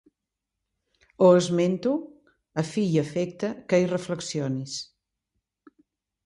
Ho 1.21 1.27
esmento 1.41 1.91
a 2.61 2.63
fi 2.71 2.85
i 2.95 2.97
efecte 3.03 3.51
que 3.69 3.81
hi 3.83 3.87
reflexionis. 3.93 4.75